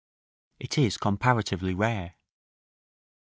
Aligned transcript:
It 0.59 0.79
is 0.79 0.97
comparatively 0.97 1.75
rare. 1.75 2.15